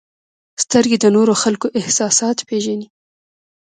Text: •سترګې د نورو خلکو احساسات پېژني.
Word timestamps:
•سترګې 0.63 0.97
د 1.01 1.05
نورو 1.15 1.33
خلکو 1.43 1.67
احساسات 1.79 2.37
پېژني. 2.47 2.87